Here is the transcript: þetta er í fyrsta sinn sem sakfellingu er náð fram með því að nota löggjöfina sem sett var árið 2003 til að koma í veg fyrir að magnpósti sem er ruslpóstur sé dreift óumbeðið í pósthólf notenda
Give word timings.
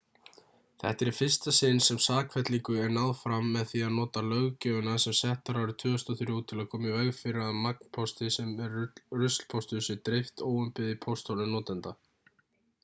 þetta 0.83 1.03
er 1.05 1.09
í 1.09 1.11
fyrsta 1.15 1.51
sinn 1.55 1.79
sem 1.87 1.97
sakfellingu 2.05 2.77
er 2.85 2.93
náð 2.93 3.09
fram 3.23 3.49
með 3.55 3.67
því 3.71 3.81
að 3.87 3.91
nota 3.97 4.23
löggjöfina 4.29 4.95
sem 5.03 5.15
sett 5.19 5.51
var 5.51 5.59
árið 5.65 5.77
2003 5.83 6.39
til 6.53 6.57
að 6.63 6.67
koma 6.71 6.89
í 6.91 6.93
veg 6.95 7.11
fyrir 7.19 7.43
að 7.47 7.59
magnpósti 7.67 8.29
sem 8.39 8.49
er 8.69 8.79
ruslpóstur 9.23 9.85
sé 9.89 9.97
dreift 10.09 10.45
óumbeðið 10.49 10.95
í 10.95 10.97
pósthólf 11.05 11.51
notenda 11.53 11.95